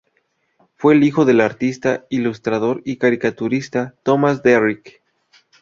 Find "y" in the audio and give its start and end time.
2.85-2.95